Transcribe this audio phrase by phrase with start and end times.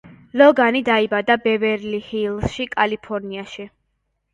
[0.41, 3.73] ლოგანი დაიბადა ბევერლი-ჰილზში, კალიფორნიაში.